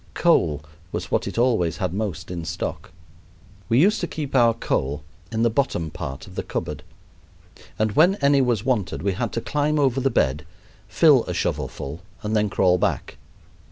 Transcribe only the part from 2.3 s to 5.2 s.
in stock. We used to keep our coal